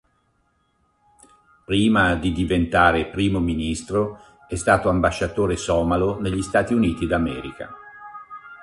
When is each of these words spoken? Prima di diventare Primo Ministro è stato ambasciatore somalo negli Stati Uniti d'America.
Prima 1.63 2.15
di 2.15 2.31
diventare 2.31 3.05
Primo 3.05 3.37
Ministro 3.39 4.17
è 4.47 4.55
stato 4.55 4.89
ambasciatore 4.89 5.55
somalo 5.57 6.19
negli 6.19 6.41
Stati 6.41 6.73
Uniti 6.73 7.05
d'America. 7.05 7.69